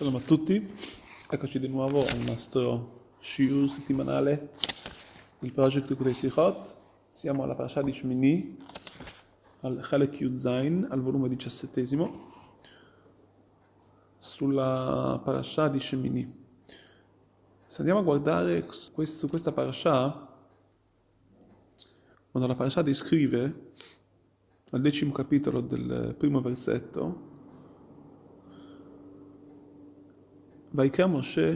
Shalom 0.00 0.16
a 0.16 0.20
tutti, 0.20 0.66
eccoci 1.28 1.60
di 1.60 1.68
nuovo 1.68 2.02
al 2.06 2.20
nostro 2.20 3.16
shiur 3.18 3.68
settimanale 3.68 4.48
del 5.38 5.52
project 5.52 5.94
Kutei 5.94 6.14
Sichot. 6.14 6.74
Siamo 7.10 7.42
alla 7.42 7.54
parasha 7.54 7.82
di 7.82 7.92
Shmini, 7.92 8.56
al 9.60 9.80
Chalek 9.82 10.20
Yud 10.20 10.36
Zain, 10.36 10.86
al 10.88 11.02
volume 11.02 11.28
diciassettesimo, 11.28 12.28
sulla 14.16 15.20
parasha 15.22 15.68
di 15.68 15.78
Shmini. 15.78 16.34
Se 17.66 17.80
andiamo 17.80 18.00
a 18.00 18.02
guardare 18.02 18.66
su 18.70 19.28
questa 19.28 19.52
parasha, 19.52 20.34
quando 22.30 22.48
la 22.48 22.54
parasha 22.54 22.80
descrive 22.80 23.72
al 24.70 24.80
decimo 24.80 25.12
capitolo 25.12 25.60
del 25.60 26.14
primo 26.16 26.40
versetto, 26.40 27.28
ויקרא 30.73 31.07
משה 31.07 31.53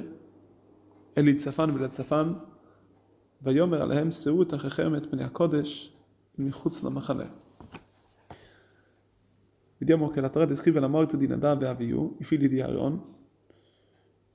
אל 1.18 1.28
יצפן 1.28 1.70
ולצפן, 1.74 2.34
ויאמר 3.42 3.82
עליהם 3.82 4.12
שאו 4.12 4.42
את 4.42 4.54
אחיכם 4.54 4.96
את 4.96 5.12
פני 5.12 5.24
הקודש 5.24 5.94
מחוץ 6.38 6.84
למחנה. 6.84 7.26
Vediamo 9.80 10.10
che 10.10 10.20
la 10.20 10.30
Torah 10.30 10.46
descrive 10.46 10.82
la 10.82 10.90
morte 10.90 11.16
di 11.16 11.26
Nadab 11.26 11.62
e 11.62 11.68
Aviu, 11.68 12.18
i 12.20 12.26
figli 12.26 12.50
di 12.50 12.60
Aaron, 12.60 13.02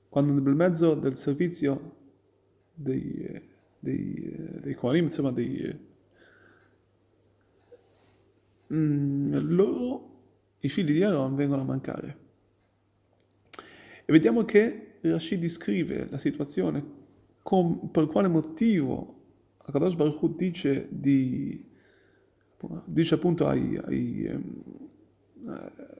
quando 0.09 0.33
nel 0.33 0.55
mezzo 0.55 0.95
del 0.95 1.15
servizio 1.15 1.97
dei, 2.73 3.47
dei, 3.77 4.59
dei 4.59 4.73
Kohanim, 4.73 5.05
insomma 5.05 5.31
dei, 5.31 5.79
mm, 8.73 9.35
loro, 9.55 10.13
i 10.61 10.69
figli 10.69 10.93
di 10.93 11.03
Aaron, 11.03 11.35
vengono 11.35 11.61
a 11.61 11.65
mancare. 11.65 12.17
E 14.10 14.12
vediamo 14.12 14.44
che 14.44 14.96
Rashid 15.02 15.38
descrive 15.38 16.08
la 16.10 16.18
situazione 16.18 16.84
con, 17.44 17.92
per 17.92 18.08
quale 18.08 18.26
motivo 18.26 19.18
Akadosh 19.58 19.94
Baruch 19.94 20.20
Hu 20.20 20.34
dice, 20.34 20.88
di, 20.90 21.64
dice 22.86 23.14
appunto 23.14 23.46
ai, 23.46 23.76
ai 23.76 24.24
eh, 24.24 24.40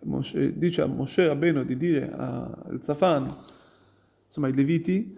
Moshe, 0.02 0.58
dice 0.58 0.82
a 0.82 0.86
Moshe 0.86 1.24
Rabbeinu 1.24 1.62
di 1.62 1.76
dire 1.76 2.10
al 2.10 2.80
Zafan, 2.82 3.32
insomma 4.26 4.48
ai 4.48 4.54
Leviti, 4.56 5.16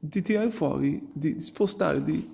di 0.00 0.20
tirare 0.20 0.50
fuori, 0.50 1.10
di, 1.12 1.36
di 1.36 1.40
spostare 1.40 2.02
di, 2.02 2.28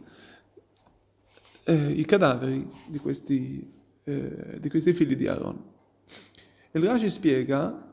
eh, 1.64 1.90
i 1.90 2.06
cadaveri 2.06 2.66
di 2.86 2.96
questi, 2.96 3.72
eh, 4.04 4.56
di 4.58 4.70
questi 4.70 4.94
figli 4.94 5.16
di 5.16 5.26
Aaron. 5.26 5.62
Il 6.70 6.82
Rashi 6.82 7.10
spiega 7.10 7.87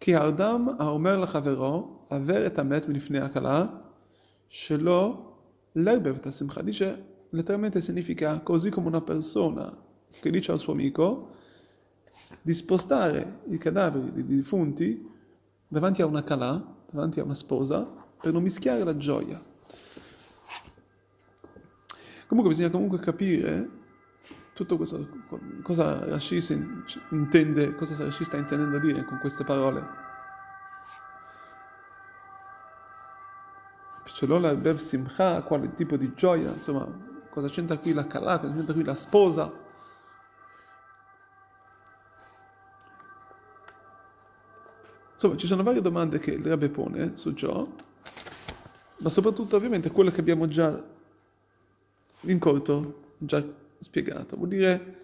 כי 0.00 0.14
האדם 0.14 0.68
האומר 0.78 1.20
לחברו, 1.20 1.98
עבר 2.10 2.46
את 2.46 2.58
המת 2.58 2.88
מלפני 2.88 3.20
הכלה, 3.20 3.66
שלא 4.48 5.32
l'erbe 5.76 6.16
את 6.16 6.26
השמחה. 6.26 6.60
Dice, 6.60 7.04
letteralmente 7.30 7.80
significa 7.80 8.40
così 8.40 8.70
come 8.70 8.86
una 8.86 9.00
persona 9.00 9.76
che 10.20 10.30
dice 10.30 10.52
al 10.52 10.58
suo 10.58 10.72
amico 10.72 11.30
di 12.42 12.54
spostare 12.54 13.40
i 13.46 13.58
cadaveri 13.58 14.12
dei 14.12 14.36
defunti 14.36 15.04
davanti 15.66 16.02
a 16.02 16.06
una 16.06 16.22
calà, 16.22 16.62
davanti 16.90 17.18
a 17.18 17.24
una 17.24 17.34
sposa, 17.34 17.88
per 18.20 18.32
non 18.32 18.42
mischiare 18.42 18.84
la 18.84 18.96
gioia. 18.96 19.40
Comunque 22.28 22.52
bisogna 22.52 22.70
comunque 22.70 23.00
capire 23.00 23.68
tutto 24.59 24.75
questo, 24.75 25.07
cosa 25.61 26.03
Rashi 26.03 26.37
intende, 27.11 27.75
cosa 27.75 28.03
Rashi 28.03 28.25
sta 28.25 28.35
intendendo 28.35 28.77
dire 28.77 29.05
con 29.05 29.17
queste 29.19 29.45
parole. 29.45 30.07
Celola 34.03 34.53
Bev 34.55 34.75
Simcha, 34.75 35.41
quale 35.43 35.73
tipo 35.75 35.95
di 35.95 36.13
gioia, 36.13 36.51
insomma, 36.51 36.85
cosa 37.29 37.47
c'entra 37.47 37.77
qui 37.77 37.93
la 37.93 38.05
Kalà, 38.05 38.37
cosa 38.39 38.53
c'entra 38.53 38.73
qui 38.73 38.83
la 38.83 38.95
sposa. 38.95 39.49
Insomma, 45.13 45.37
ci 45.37 45.47
sono 45.47 45.63
varie 45.63 45.79
domande 45.79 46.19
che 46.19 46.31
il 46.31 46.43
Rebbe 46.43 46.67
pone 46.67 47.15
su 47.15 47.31
ciò, 47.31 47.65
ma 48.97 49.07
soprattutto 49.07 49.55
ovviamente 49.55 49.89
quello 49.89 50.11
che 50.11 50.19
abbiamo 50.19 50.49
già 50.49 50.83
in 52.23 52.39
corto, 52.39 53.13
già 53.19 53.41
spiegato. 53.79 54.35
Vuol 54.35 54.49
dire, 54.49 54.97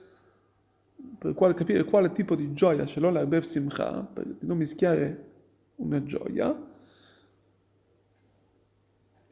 per 1.18 1.34
quale, 1.34 1.54
capire 1.54 1.84
quale 1.84 2.12
tipo 2.12 2.36
di 2.36 2.54
gioia 2.54 2.84
c'è 2.84 3.00
l'Ola 3.00 3.26
Bev 3.26 3.44
Simcha, 3.44 4.04
per 4.04 4.26
non 4.40 4.58
mischiare 4.58 5.32
una 5.78 6.04
gioia, 6.04 6.74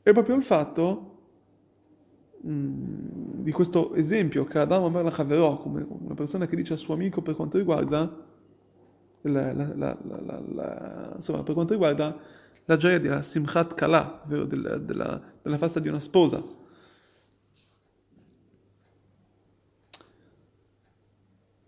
è 0.01 0.11
proprio 0.11 0.35
il 0.35 0.43
fatto 0.43 1.17
mh, 2.41 3.41
di 3.41 3.51
questo 3.51 3.93
esempio 3.93 4.45
che 4.45 4.59
Adam 4.59 4.83
Amar 4.83 5.11
Chaverò, 5.13 5.57
come 5.57 5.85
una 5.87 6.13
persona 6.13 6.45
che 6.45 6.55
dice 6.55 6.73
al 6.73 6.79
suo 6.79 6.93
amico 6.93 7.21
per 7.21 7.35
quanto 7.35 7.57
riguarda 7.57 8.31
la, 9.21 9.53
la, 9.53 9.97
la, 10.03 11.11
insomma, 11.15 11.43
per 11.43 11.53
quanto 11.53 11.73
riguarda 11.73 12.17
la 12.65 12.77
gioia 12.77 12.99
della 12.99 13.21
Simchat 13.21 13.73
Kala, 13.73 14.21
ovvero 14.25 14.45
della, 14.45 14.77
della, 14.77 15.21
della 15.41 15.57
festa 15.57 15.79
di 15.79 15.87
una 15.87 15.99
sposa. 15.99 16.41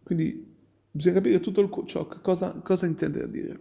Quindi 0.05 0.55
bisogna 0.91 1.15
capire 1.15 1.39
tutto 1.39 1.61
il, 1.61 1.87
ciò, 1.87 2.07
cosa, 2.21 2.51
cosa 2.61 2.85
intende 2.85 3.27
dire. 3.27 3.59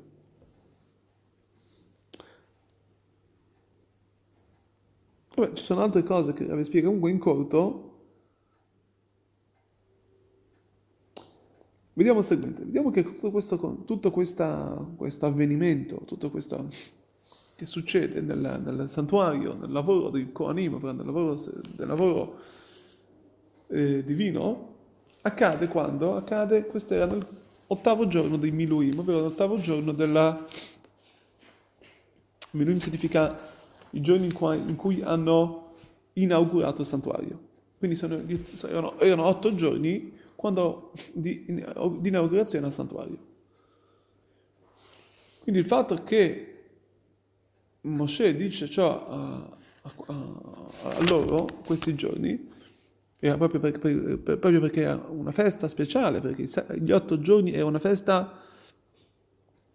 Vabbè, 5.35 5.55
ci 5.55 5.65
sono 5.65 5.81
altre 5.81 6.03
cose 6.03 6.35
che 6.35 6.45
vi 6.45 6.65
spiego 6.65 6.89
comunque 6.89 7.11
in 7.11 7.19
corto. 7.19 7.93
Vediamo 11.95 12.19
il 12.19 12.25
seguente, 12.27 12.63
vediamo 12.63 12.91
che 12.91 13.03
tutto 13.03 13.31
questo, 13.31 13.85
tutto 13.87 14.11
questa, 14.11 14.87
questo 14.95 15.25
avvenimento, 15.25 16.03
tutto 16.05 16.31
questo 16.31 16.67
che 17.57 17.65
succede 17.65 18.21
nel, 18.21 18.61
nel 18.63 18.89
santuario, 18.91 19.55
nel 19.55 19.73
lavoro 19.73 20.11
del 20.11 20.31
Kohanim, 20.31 20.79
nel 20.83 21.07
lavoro, 21.07 21.37
del 21.75 21.87
lavoro 21.87 22.39
eh, 23.69 24.05
divino, 24.05 24.74
accade 25.27 25.69
quando? 25.69 26.17
Accade, 26.17 26.67
questo 26.67 26.95
era 26.95 27.07
nell'ottavo 27.07 28.07
giorno 28.07 28.37
dei 28.37 28.51
Miluim, 28.51 28.99
ovvero 28.99 29.21
l'ottavo 29.21 29.57
giorno 29.59 29.93
della... 29.93 30.45
Miluim 32.51 32.79
significa 32.79 33.37
i 33.91 34.01
giorni 34.01 34.27
in 34.27 34.33
cui, 34.33 34.57
in 34.57 34.77
cui 34.77 35.03
hanno 35.03 35.73
inaugurato 36.15 36.83
il 36.83 36.87
santuario. 36.87 37.53
Quindi 37.79 37.97
sono, 37.97 38.21
erano, 38.69 38.99
erano, 39.01 39.25
otto 39.25 39.55
giorni 39.55 40.13
quando, 40.35 40.93
di, 41.13 41.45
di 41.45 42.09
inaugurazione 42.09 42.67
al 42.67 42.73
santuario. 42.73 43.33
Quindi 45.43 45.61
il 45.61 45.67
fatto 45.67 46.03
che 46.05 46.51
Mosè 47.83 48.35
dice 48.37 48.69
ciò 48.69 49.09
a, 49.09 49.57
a, 49.83 49.93
a 50.83 51.05
loro 51.09 51.47
questi 51.65 51.95
giorni 51.95 52.53
era 53.27 53.39
proprio, 53.39 53.59
per, 53.59 53.79
per, 53.79 54.19
per, 54.19 54.39
proprio 54.39 54.61
perché 54.61 54.83
era 54.83 55.03
una 55.09 55.33
festa 55.33 55.67
speciale, 55.69 56.21
perché 56.21 56.47
gli 56.79 56.91
otto 56.91 57.19
giorni 57.19 57.53
era 57.53 57.65
una 57.65 57.79
festa 57.79 58.39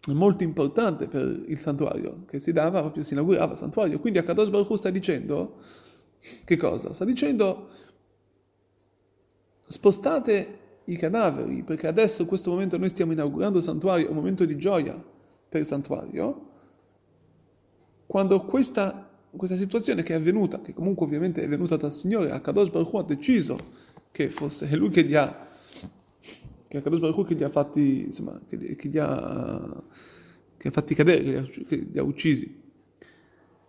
molto 0.10 0.44
importante 0.44 1.08
per 1.08 1.46
il 1.48 1.58
santuario, 1.58 2.26
che 2.28 2.38
si 2.38 2.52
dava, 2.52 2.82
proprio 2.82 3.02
si 3.02 3.14
inaugurava 3.14 3.54
il 3.54 3.58
santuario. 3.58 4.00
Quindi 4.00 4.20
Akadosh 4.20 4.50
Baruch 4.50 4.78
sta 4.78 4.92
dicendo, 4.92 5.56
che 6.44 6.58
cosa? 6.58 6.94
Sta 6.94 7.06
dicendo, 7.06 7.70
spostate 9.66 10.58
i 10.84 10.96
cadaveri, 10.96 11.64
perché 11.64 11.88
adesso 11.88 12.22
in 12.22 12.28
questo 12.28 12.52
momento 12.52 12.78
noi 12.78 12.90
stiamo 12.90 13.14
inaugurando 13.14 13.58
il 13.58 13.64
santuario, 13.64 14.10
un 14.10 14.16
momento 14.16 14.46
di 14.46 14.58
gioia 14.58 14.96
per 15.50 15.62
il 15.62 15.66
santuario, 15.66 16.48
quando 18.06 18.42
questa 18.42 19.09
questa 19.36 19.56
situazione 19.56 20.04
che 20.04 20.14
è 20.14 20.18
avvenuta, 20.18 20.62
che 20.62 20.74
comunque 20.74 21.06
ovviamente 21.06 21.44
è 21.44 21.48
venuta 21.48 21.78
dal 21.78 21.94
Signore, 21.94 22.32
Akadosh 22.32 22.70
Baruch 22.70 22.94
ha 22.96 23.04
deciso 23.04 23.58
che 24.12 24.30
fosse 24.30 24.68
è 24.68 24.76
lui 24.76 24.90
che 24.90 25.04
gli 25.04 25.16
ha, 25.16 25.48
che 26.68 26.78
Akadosh 26.78 27.00
Baruch 27.00 27.28
che 27.28 27.36
gli 27.36 27.44
ha 27.44 27.50
fatti, 27.50 28.04
insomma, 28.06 28.40
che, 28.48 28.76
che 28.76 28.88
gli 28.88 28.98
ha, 28.98 29.84
che 30.58 30.68
ha 30.68 30.72
fatti 30.72 30.96
cadere, 30.96 31.24
che 31.24 31.30
li 31.30 31.38
ha, 31.38 31.88
li 31.92 32.00
ha 32.00 32.04
uccisi. 32.04 32.62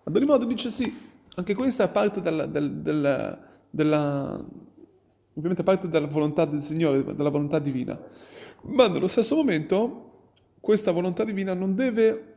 Ad 0.05 0.17
ogni 0.17 0.27
modo 0.27 0.47
dice 0.47 0.71
sì, 0.71 0.93
anche 1.37 1.55
questa 1.55 1.89
parte 1.89 2.21
della, 2.21 2.47
del, 2.47 2.77
del, 2.77 3.39
della, 3.69 4.45
ovviamente 5.35 5.63
parte 5.63 5.89
della 5.89 6.07
volontà 6.07 6.47
del 6.47 6.63
Signore, 6.63 7.05
della 7.15 7.29
volontà 7.29 7.59
divina, 7.59 8.01
ma 8.63 8.89
nello 8.89 9.09
stesso 9.09 9.37
momento 9.37 10.07
questa 10.59 10.91
volontà 10.91 11.25
divina 11.25 11.53
non 11.53 11.75
deve, 11.75 12.35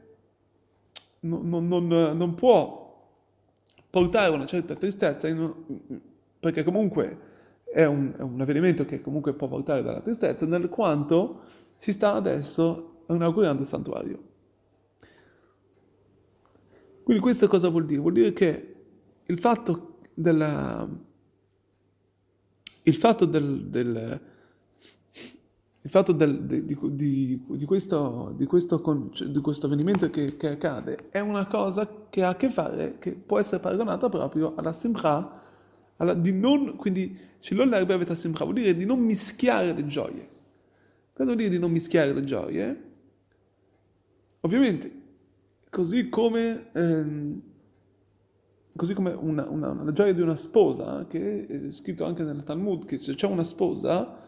non, 1.22 1.48
non, 1.48 1.66
non, 1.66 1.88
non 1.88 2.34
può 2.36 2.83
portare 3.94 4.34
una 4.34 4.48
certa 4.48 4.74
tristezza, 4.74 5.28
in, 5.28 5.54
perché 6.40 6.64
comunque 6.64 7.20
è 7.64 7.86
un, 7.86 8.12
è 8.18 8.24
un, 8.24 8.42
avvenimento 8.42 8.86
che 8.86 9.02
comunque 9.02 9.36
può 9.36 9.48
portare 9.48 9.84
dalla 9.84 10.02
tristezza, 10.02 10.48
nel 10.48 10.68
quanto 10.68 11.42
si 11.76 11.92
sta 11.92 12.14
adesso 12.14 13.04
inaugurando 13.10 13.62
il 13.62 13.68
santuario. 13.68 14.24
Quindi 17.04 17.22
questo 17.22 17.48
cosa 17.48 17.70
vuol 17.70 17.86
dire? 17.86 18.02
Vuol 18.02 18.14
dire 18.14 18.34
che 18.34 18.76
il 19.28 19.40
fatto 19.40 19.98
della... 20.16 20.90
Il 22.86 22.96
fatto 22.96 23.26
del, 23.26 23.68
del 23.68 24.22
il 25.86 25.90
fatto 25.90 26.14
del, 26.14 26.46
di, 26.46 26.64
di, 26.64 27.46
di, 27.46 27.66
questo, 27.66 28.34
di, 28.38 28.46
questo, 28.46 28.78
di, 29.28 29.42
questo, 29.42 29.66
avvenimento 29.66 30.10
che, 30.10 30.38
che, 30.38 30.48
accade 30.48 31.10
è 31.10 31.20
una 31.20 31.46
cosa 31.46 32.06
che 32.10 32.24
ha 32.24 32.30
a 32.30 32.36
che 32.38 32.50
fare, 32.50 33.00
che 33.00 33.12
può 33.12 33.38
essere 33.38 33.60
paragonata 33.60 34.08
proprio 34.08 34.54
alla 34.56 34.72
simcha, 34.72 35.42
alla, 35.98 36.14
di 36.14 36.32
non, 36.32 36.78
quindi 36.78 37.18
Shilol 37.38 37.74
Arbeveta 37.74 38.16
Simcha 38.16 38.46
vuol 38.46 38.56
dire 38.56 38.74
di 38.74 38.86
non 38.86 39.00
mischiare 39.00 39.74
le 39.74 39.86
gioie. 39.86 40.30
Cosa 41.12 41.26
vuol 41.26 41.36
dire 41.36 41.50
di 41.50 41.60
non 41.60 41.70
mischiare 41.70 42.14
le 42.14 42.24
gioie? 42.24 42.84
Ovviamente, 44.40 45.02
così 45.70 46.08
come, 46.08 46.68
ehm, 46.72 47.42
così 48.74 48.94
come 48.94 49.12
una, 49.12 49.50
una, 49.50 49.72
una, 49.72 49.92
gioia 49.92 50.14
di 50.14 50.22
una 50.22 50.38
sposa, 50.38 51.08
che 51.10 51.46
è 51.46 51.72
scritto 51.72 52.06
anche 52.06 52.24
nel 52.24 52.44
Talmud, 52.44 52.86
che 52.86 53.00
se 53.00 53.16
c'è 53.16 53.28
una 53.28 53.44
sposa, 53.44 54.22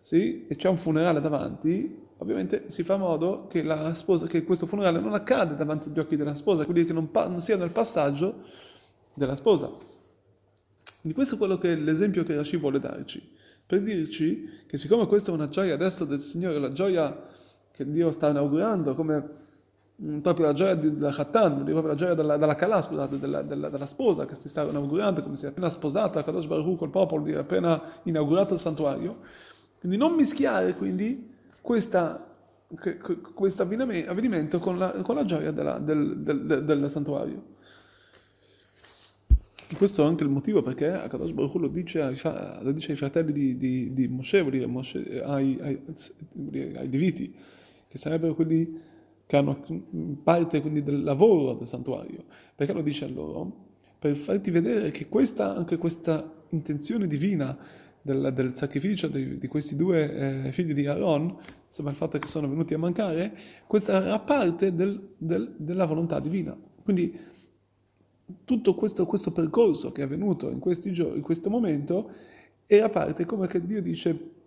sì, 0.00 0.46
e 0.46 0.56
c'è 0.56 0.68
un 0.68 0.78
funerale 0.78 1.20
davanti, 1.20 2.08
ovviamente 2.16 2.64
si 2.70 2.82
fa 2.82 2.96
modo 2.96 3.46
che, 3.46 3.64
sposa, 3.92 4.26
che 4.26 4.42
questo 4.44 4.66
funerale 4.66 4.98
non 4.98 5.14
accade 5.14 5.54
davanti 5.56 5.90
agli 5.90 5.98
occhi 5.98 6.16
della 6.16 6.34
sposa, 6.34 6.64
quindi 6.64 6.84
che 6.84 6.92
non, 6.92 7.08
non 7.12 7.40
sia 7.40 7.56
nel 7.56 7.70
passaggio 7.70 8.42
della 9.14 9.36
sposa. 9.36 9.70
Quindi 11.00 11.14
questo 11.14 11.34
è 11.34 11.38
quello 11.38 11.58
che 11.58 11.72
è 11.72 11.76
l'esempio 11.76 12.24
che 12.24 12.34
Rashi 12.34 12.56
vuole 12.56 12.78
darci, 12.78 13.22
per 13.64 13.82
dirci 13.82 14.64
che 14.66 14.76
siccome 14.76 15.06
questa 15.06 15.30
è 15.30 15.34
una 15.34 15.48
gioia 15.48 15.74
adesso 15.74 16.04
del 16.04 16.18
Signore, 16.18 16.58
la 16.58 16.68
gioia 16.68 17.26
che 17.70 17.90
Dio 17.90 18.10
sta 18.10 18.28
inaugurando, 18.28 18.94
come 18.94 19.28
mm, 20.02 20.18
proprio 20.18 20.46
la 20.46 20.52
gioia 20.52 20.74
della 20.74 21.10
Khatan, 21.10 21.64
proprio 21.64 21.86
la 21.86 21.94
gioia 21.94 22.14
della, 22.14 22.36
della 22.36 22.54
Kalà, 22.54 22.82
scusate, 22.82 23.18
della, 23.18 23.42
della, 23.42 23.70
della, 23.70 23.86
sposa 23.86 24.26
che 24.26 24.34
si 24.34 24.48
sta 24.48 24.62
inaugurando, 24.64 25.22
come 25.22 25.36
si 25.36 25.46
è 25.46 25.48
appena 25.48 25.70
sposata, 25.70 26.22
Kadosh 26.22 26.46
Baruch 26.46 26.76
col 26.76 26.90
popolo, 26.90 27.24
ha 27.34 27.40
appena 27.40 27.80
inaugurato 28.02 28.54
il 28.54 28.60
santuario. 28.60 29.18
Quindi 29.80 29.96
non 29.96 30.14
mischiare 30.14 30.74
quindi 30.74 31.28
questo 31.62 32.28
avvenimento 33.56 34.58
con 34.58 34.78
la, 34.78 34.90
con 35.02 35.14
la 35.14 35.24
gioia 35.24 35.50
del, 35.50 35.80
del, 35.82 36.18
del, 36.18 36.64
del 36.64 36.90
santuario. 36.90 37.56
Questo 39.74 40.02
è 40.02 40.06
anche 40.06 40.24
il 40.24 40.28
motivo 40.28 40.62
perché 40.62 40.88
Akadosh 40.90 41.30
Baruch 41.30 41.54
lo 41.54 41.68
dice 41.68 42.02
ai, 42.02 42.20
lo 42.60 42.72
dice 42.72 42.90
ai 42.90 42.96
fratelli 42.96 43.32
di, 43.32 43.56
di, 43.56 43.92
di 43.94 44.08
Moshe 44.08 44.40
ai, 45.22 45.58
ai, 45.62 45.82
ai 46.76 46.90
Leviti, 46.90 47.34
che 47.88 47.96
sarebbero 47.96 48.34
quelli 48.34 48.78
che 49.26 49.36
hanno 49.36 49.64
parte 50.22 50.60
quindi 50.60 50.82
del 50.82 51.02
lavoro 51.02 51.54
del 51.54 51.68
santuario. 51.68 52.24
Perché 52.54 52.72
lo 52.74 52.82
dice 52.82 53.06
a 53.06 53.08
loro? 53.08 53.68
Per 53.98 54.14
farti 54.16 54.50
vedere 54.50 54.90
che 54.90 55.08
questa, 55.08 55.54
anche 55.54 55.76
questa 55.78 56.30
intenzione 56.50 57.06
divina 57.06 57.56
del, 58.02 58.32
del 58.34 58.54
sacrificio 58.54 59.08
di, 59.08 59.38
di, 59.38 59.46
questi 59.46 59.76
due 59.76 60.46
eh, 60.46 60.52
figli 60.52 60.72
di 60.72 60.86
Aaron, 60.86 61.36
insomma 61.66 61.90
il 61.90 61.96
fatto 61.96 62.18
che 62.18 62.26
sono 62.26 62.48
venuti 62.48 62.74
a 62.74 62.78
mancare, 62.78 63.36
questa 63.66 64.02
era 64.02 64.18
parte 64.18 64.74
del, 64.74 65.14
del, 65.16 65.54
della 65.56 65.84
volontà 65.84 66.18
divina. 66.20 66.56
Quindi 66.82 67.18
tutto 68.44 68.74
questo, 68.74 69.06
questo, 69.06 69.32
percorso 69.32 69.92
che 69.92 70.02
è 70.02 70.04
avvenuto 70.04 70.50
in 70.50 70.58
questi 70.58 70.92
giorni, 70.92 71.16
in 71.16 71.22
questo 71.22 71.50
momento, 71.50 72.10
era 72.66 72.88
parte 72.88 73.24
come 73.24 73.46
che 73.46 73.64
Dio 73.64 73.82
dice 73.82 74.38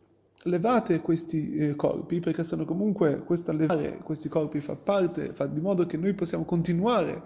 levate 0.43 0.99
questi 0.99 1.55
eh, 1.55 1.75
corpi 1.75 2.19
perché 2.19 2.43
sono 2.43 2.65
comunque 2.65 3.23
questo 3.23 3.53
levare 3.53 3.99
questi 4.03 4.27
corpi 4.27 4.59
fa 4.59 4.75
parte, 4.75 5.33
fa 5.33 5.45
di 5.45 5.61
modo 5.61 5.85
che 5.85 5.97
noi 5.97 6.13
possiamo 6.13 6.43
continuare 6.43 7.21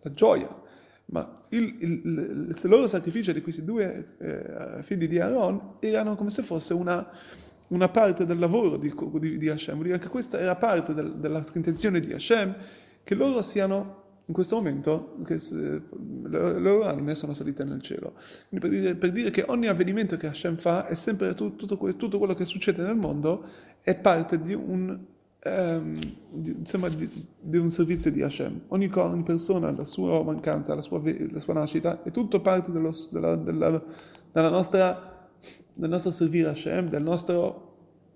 la 0.00 0.12
gioia. 0.12 0.62
Ma 1.06 1.42
il, 1.50 1.76
il, 1.80 2.00
il, 2.04 2.58
loro 2.64 2.86
sacrificio 2.86 3.32
di 3.32 3.42
questi 3.42 3.62
due 3.62 4.16
eh, 4.18 4.82
figli 4.82 5.06
di 5.06 5.20
Aaron 5.20 5.76
erano 5.80 6.16
come 6.16 6.30
se 6.30 6.42
fosse 6.42 6.72
una, 6.72 7.06
una 7.68 7.88
parte 7.88 8.24
del 8.24 8.38
lavoro 8.38 8.76
di, 8.76 8.92
di, 9.18 9.36
di 9.36 9.48
Hashem. 9.48 9.92
Anche 9.92 10.08
questa 10.08 10.38
era 10.38 10.56
parte 10.56 10.94
del, 10.94 11.16
della 11.16 11.44
di 11.44 12.12
Hashem, 12.12 12.56
che 13.04 13.14
loro 13.14 13.42
siano 13.42 14.02
in 14.26 14.32
questo 14.32 14.56
momento 14.56 15.16
che 15.24 15.38
le 15.50 16.58
loro 16.58 16.84
anime 16.84 17.14
sono 17.14 17.34
salite 17.34 17.64
nel 17.64 17.82
cielo. 17.82 18.14
Quindi 18.48 18.66
per 18.66 18.70
dire, 18.70 18.94
per 18.94 19.12
dire, 19.12 19.30
che 19.30 19.44
ogni 19.46 19.66
avvenimento 19.66 20.16
che 20.16 20.28
Hashem 20.28 20.56
fa 20.56 20.86
è 20.86 20.94
sempre 20.94 21.34
tutto, 21.34 21.66
tutto 21.96 22.18
quello 22.18 22.32
che 22.32 22.46
succede 22.46 22.82
nel 22.82 22.96
mondo 22.96 23.46
è 23.82 23.94
parte 23.94 24.40
di 24.40 24.54
un, 24.54 24.98
ehm, 25.44 25.98
di, 26.30 26.50
insomma, 26.58 26.88
di, 26.88 27.08
di, 27.40 27.56
un 27.58 27.70
servizio 27.70 28.10
di 28.10 28.22
Hashem. 28.22 28.62
Ogni, 28.68 28.90
ogni 28.92 29.22
persona, 29.22 29.70
la 29.70 29.84
sua 29.84 30.22
mancanza, 30.22 30.74
la 30.74 30.82
sua, 30.82 31.00
la 31.02 31.38
sua 31.38 31.54
nascita, 31.54 32.02
è 32.02 32.10
tutto 32.10 32.40
parte 32.40 32.72
dello, 32.72 32.94
della, 33.10 33.36
della, 33.36 33.82
della 34.32 34.48
nostra, 34.48 35.28
del 35.72 35.90
nostro 35.90 36.10
servire 36.10 36.48
Hashem, 36.48 36.88
del 36.88 37.02
nostro 37.02 37.72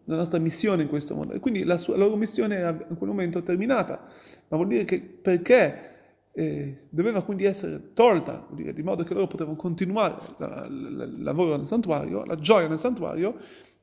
la 0.09 0.17
nostra 0.17 0.39
missione 0.39 0.83
in 0.83 0.89
questo 0.89 1.15
mondo. 1.15 1.35
E 1.35 1.39
quindi 1.39 1.65
la, 1.65 1.77
sua, 1.77 1.97
la 1.97 2.05
loro 2.05 2.17
missione 2.17 2.57
era 2.57 2.71
in 2.71 2.97
quel 2.97 3.11
momento 3.11 3.43
terminata. 3.43 4.07
Ma 4.49 4.57
vuol 4.57 4.69
dire 4.69 4.87
che 4.87 5.01
perché 5.01 5.97
eh, 6.33 6.79
doveva 6.89 7.23
quindi 7.23 7.45
essere 7.45 7.93
tolta, 7.93 8.47
di 8.51 8.83
modo 8.83 9.05
che 9.05 9.13
loro 9.13 9.27
potevano 9.27 9.57
continuare 9.57 10.15
il 10.39 11.23
lavoro 11.23 11.57
nel 11.57 11.67
santuario, 11.67 12.25
la 12.25 12.37
gioia 12.37 12.69
nel 12.69 12.79
santuario, 12.79 13.37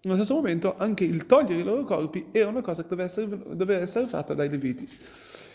nello 0.06 0.16
stesso 0.16 0.36
momento 0.36 0.76
anche 0.78 1.04
il 1.04 1.26
togliere 1.26 1.62
i 1.62 1.64
loro 1.64 1.84
corpi 1.84 2.28
era 2.32 2.50
una 2.50 2.62
cosa 2.62 2.84
che 2.84 2.90
doveva 2.90 3.08
essere, 3.08 3.28
doveva 3.56 3.82
essere 3.82 4.06
fatta 4.08 4.34
dai 4.34 4.50
Leviti. 4.50 4.88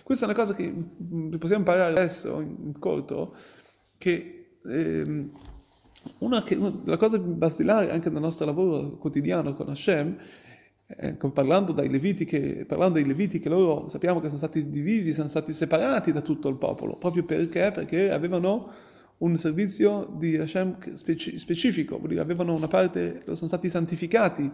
Questa 0.03 0.27
è 0.27 0.29
una 0.29 0.39
cosa 0.39 0.55
che 0.55 0.71
mm, 0.71 1.35
possiamo 1.37 1.59
imparare 1.59 1.93
adesso 1.93 2.41
in 2.41 2.77
corto, 2.79 3.35
che 3.97 4.59
ehm, 4.67 5.31
una, 6.19 6.43
che, 6.43 6.59
la 6.85 6.97
cosa 6.97 7.19
basilare 7.19 7.91
anche 7.91 8.11
nel 8.11 8.21
nostro 8.21 8.45
lavoro 8.47 8.97
quotidiano 8.97 9.55
con 9.55 9.69
Hashem 9.69 10.17
Ecco, 10.97 11.31
parlando, 11.31 11.71
dai 11.71 11.89
Leviti 11.89 12.25
che, 12.25 12.65
parlando 12.67 12.95
dei 12.95 13.07
Leviti 13.07 13.39
che 13.39 13.49
loro 13.49 13.87
sappiamo 13.87 14.19
che 14.19 14.27
sono 14.27 14.39
stati 14.39 14.71
divisi, 14.71 15.13
sono 15.13 15.29
stati 15.29 15.53
separati 15.53 16.11
da 16.11 16.21
tutto 16.21 16.49
il 16.49 16.57
popolo, 16.57 16.97
proprio 16.97 17.23
perché? 17.23 17.71
Perché 17.71 18.11
avevano 18.11 18.73
un 19.21 19.37
servizio 19.37 20.15
di 20.17 20.37
Hashem 20.37 20.95
specifico, 20.95 21.97
vuol 21.97 22.09
dire 22.09 22.21
avevano 22.21 22.55
una 22.55 22.69
parte, 22.69 23.23
sono 23.25 23.47
stati 23.47 23.69
santificati 23.69 24.51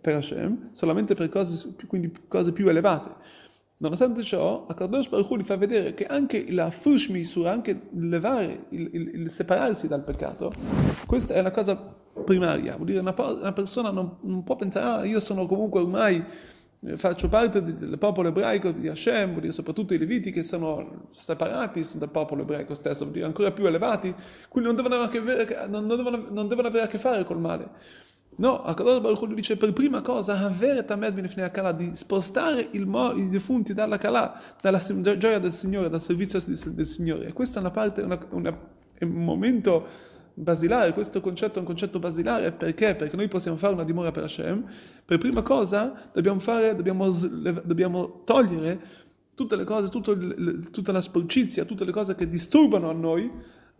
per 0.00 0.16
Hashem 0.16 0.72
solamente 0.72 1.14
per 1.14 1.28
cose, 1.28 1.74
quindi 1.86 2.12
cose 2.28 2.52
più 2.52 2.68
elevate. 2.68 3.48
Nonostante 3.78 4.22
ciò, 4.22 4.66
Akadosh 4.66 5.08
Baruch 5.08 5.30
Hu 5.30 5.38
gli 5.38 5.42
fa 5.42 5.56
vedere 5.56 5.94
che 5.94 6.04
anche 6.04 6.52
la 6.52 6.70
fush 6.70 7.08
misura, 7.08 7.50
anche 7.50 7.70
il 7.70 8.08
levare, 8.10 8.66
il, 8.70 8.90
il, 8.92 9.10
il, 9.14 9.30
separarsi 9.30 9.88
dal 9.88 10.04
peccato, 10.04 10.52
questa 11.06 11.32
è 11.32 11.40
una 11.40 11.50
cosa 11.50 11.76
primaria. 12.22 12.74
Vuol 12.74 12.88
dire 12.88 12.98
una, 12.98 13.14
una 13.16 13.54
persona 13.54 13.90
non, 13.90 14.18
non, 14.20 14.42
può 14.42 14.54
pensare, 14.54 14.84
ah, 14.84 15.04
io 15.06 15.18
sono 15.18 15.46
comunque 15.46 15.80
ormai, 15.80 16.22
faccio 16.96 17.28
parte 17.28 17.62
del 17.62 17.98
popolo 17.98 18.28
ebraico 18.28 18.70
di 18.70 18.88
Hashem, 18.88 19.38
dire 19.38 19.52
soprattutto 19.52 19.92
i 19.92 19.98
leviti 19.98 20.30
che 20.30 20.42
sono 20.42 21.08
separati 21.10 21.84
dal 21.96 22.10
popolo 22.10 22.42
ebraico 22.42 22.74
stesso, 22.74 23.04
dire 23.04 23.26
ancora 23.26 23.52
più 23.52 23.66
elevati, 23.66 24.14
quindi 24.48 24.72
non 24.72 24.82
devono, 24.82 25.02
avere, 25.02 25.66
non 25.66 25.86
devono, 25.86 26.26
non 26.30 26.48
devono 26.48 26.68
avere 26.68 26.84
a 26.84 26.86
che 26.86 26.98
fare 26.98 27.24
col 27.24 27.38
male. 27.38 27.68
No, 28.36 28.62
Akadosh 28.62 29.00
Baruch 29.00 29.20
Hu 29.20 29.34
dice 29.34 29.58
per 29.58 29.74
prima 29.74 30.00
cosa 30.00 30.38
avere 30.38 30.84
Tamed 30.84 31.12
Benefnei 31.12 31.44
Akala, 31.44 31.72
di 31.72 31.94
spostare 31.94 32.70
mo, 32.86 33.12
i 33.12 33.28
defunti 33.28 33.74
dalla 33.74 33.98
Kala, 33.98 34.40
dalla 34.62 34.78
gioia 34.78 35.38
del 35.38 35.52
Signore, 35.52 35.90
dal 35.90 36.00
servizio 36.00 36.40
del 36.46 36.86
Signore. 36.86 37.26
E 37.26 37.32
questa 37.34 37.58
è 37.58 37.60
una 37.60 37.70
parte, 37.70 38.00
una, 38.00 38.18
una, 38.30 38.58
è 38.94 39.04
un 39.04 39.24
momento 39.24 39.86
basilare, 40.34 40.92
questo 40.92 41.20
concetto 41.20 41.56
è 41.56 41.58
un 41.58 41.66
concetto 41.66 41.98
basilare 41.98 42.52
perché? 42.52 42.94
Perché 42.94 43.16
noi 43.16 43.28
possiamo 43.28 43.56
fare 43.56 43.74
una 43.74 43.84
dimora 43.84 44.10
per 44.10 44.24
Hashem, 44.24 44.64
per 45.04 45.18
prima 45.18 45.42
cosa 45.42 46.08
dobbiamo, 46.12 46.40
fare, 46.40 46.74
dobbiamo, 46.74 47.10
dobbiamo 47.10 48.22
togliere 48.24 48.80
tutte 49.34 49.56
le 49.56 49.64
cose, 49.64 49.90
il, 50.10 50.68
tutta 50.70 50.92
la 50.92 51.00
sporcizia, 51.00 51.64
tutte 51.64 51.84
le 51.84 51.92
cose 51.92 52.14
che 52.14 52.28
disturbano 52.28 52.90
a 52.90 52.92
noi 52.92 53.30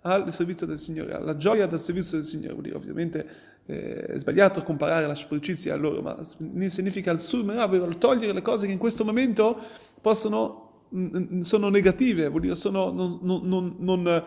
al 0.02 0.32
servizio 0.32 0.66
del 0.66 0.78
Signore, 0.78 1.14
alla 1.14 1.36
gioia 1.36 1.66
del 1.66 1.80
servizio 1.80 2.16
del 2.16 2.26
Signore. 2.26 2.52
Vuol 2.52 2.64
dire, 2.64 2.76
ovviamente 2.76 3.28
eh, 3.66 4.06
è 4.06 4.18
sbagliato 4.18 4.62
comparare 4.62 5.06
la 5.06 5.14
sporcizia 5.14 5.74
a 5.74 5.76
loro, 5.76 6.00
ma 6.00 6.18
significa 6.22 7.10
il 7.10 7.20
surmerav, 7.20 7.74
il 7.74 7.98
togliere 7.98 8.32
le 8.32 8.42
cose 8.42 8.66
che 8.66 8.72
in 8.72 8.78
questo 8.78 9.04
momento 9.04 9.58
possono, 10.00 10.86
sono 11.42 11.68
negative, 11.68 12.28
vuol 12.28 12.40
dire 12.40 12.54
sono, 12.54 12.90
non, 12.90 13.18
non, 13.22 13.76
non, 13.78 14.24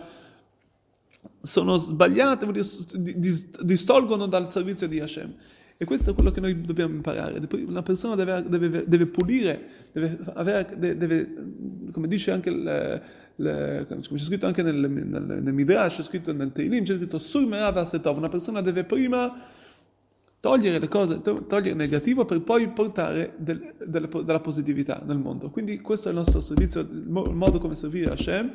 sono 1.41 1.77
sbagliate, 1.77 2.47
distolgono 3.61 4.27
dal 4.27 4.51
servizio 4.51 4.87
di 4.87 4.99
Hashem. 4.99 5.33
E 5.75 5.85
questo 5.85 6.11
è 6.11 6.13
quello 6.13 6.31
che 6.31 6.39
noi 6.39 6.61
dobbiamo 6.61 6.93
imparare. 6.93 7.41
Una 7.65 7.81
persona 7.81 8.15
deve, 8.15 8.47
deve, 8.47 8.83
deve 8.87 9.05
pulire, 9.07 9.67
deve, 9.91 10.19
avere, 10.33 10.77
deve, 10.77 11.33
come 11.91 12.07
dice 12.07 12.31
anche 12.31 12.49
il, 12.49 13.01
le, 13.35 13.85
come 13.87 14.01
c'è 14.01 14.23
scritto 14.23 14.45
anche 14.45 14.61
nel, 14.61 14.75
nel, 14.75 15.41
nel 15.41 15.53
Midrash, 15.53 15.97
c'è 15.97 16.03
scritto 16.03 16.31
nel 16.31 16.51
Teilim, 16.51 16.83
c'è 16.83 16.95
scritto 16.95 17.19
Sur 17.19 17.83
Setov, 17.85 18.17
una 18.17 18.29
persona 18.29 18.61
deve 18.61 18.83
prima 18.83 19.35
togliere 20.39 20.77
le 20.77 20.87
cose, 20.87 21.21
togliere 21.21 21.69
il 21.69 21.75
negativo 21.75 22.25
per 22.25 22.41
poi 22.41 22.67
portare 22.69 23.33
del, 23.37 23.73
della, 23.85 24.07
della, 24.07 24.39
positività 24.39 25.01
nel 25.05 25.17
mondo. 25.17 25.49
Quindi 25.49 25.79
questo 25.79 26.09
è 26.09 26.11
il 26.11 26.17
nostro 26.17 26.41
servizio, 26.41 26.81
il 26.81 27.07
modo 27.09 27.59
come 27.59 27.75
servire 27.75 28.11
Hashem, 28.11 28.51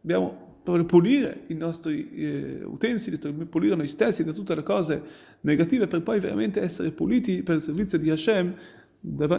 dobbiamo 0.00 0.53
proprio 0.64 0.86
pulire 0.86 1.44
i 1.48 1.54
nostri 1.54 2.10
eh, 2.14 2.64
utensili, 2.64 3.18
pulire 3.46 3.76
noi 3.76 3.86
stessi 3.86 4.24
da 4.24 4.32
tutte 4.32 4.54
le 4.54 4.62
cose 4.62 5.02
negative 5.42 5.86
per 5.86 6.02
poi 6.02 6.18
veramente 6.18 6.60
essere 6.60 6.90
puliti 6.90 7.42
per 7.42 7.56
il 7.56 7.62
servizio 7.62 7.98
di 7.98 8.10
Hashem 8.10 8.54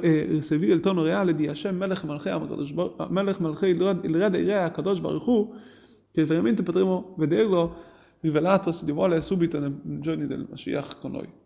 e 0.01 0.41
servire 0.44 0.75
il 0.75 0.79
tono 0.79 1.01
reale 1.01 1.34
di 1.34 1.48
Hashem 1.48 1.75
Melech 1.75 2.03
Malchei 2.03 3.72
il 3.72 4.15
Re 4.15 4.29
dei 4.29 4.46
Re 4.46 4.58
Akadosh 4.60 5.00
Baruch 5.00 5.25
Hu 5.25 5.53
che 6.12 6.24
veramente 6.24 6.62
potremo 6.62 7.15
vederlo 7.17 7.75
rivelato 8.22 8.72
se 8.72 8.86
Dio 8.86 8.94
vuole 8.94 9.22
subito 9.22 9.60
nei 9.60 10.00
giorni 10.00 10.27
del 10.27 10.48
Mashiach 10.50 11.00
con 11.00 11.12
noi. 11.12 11.44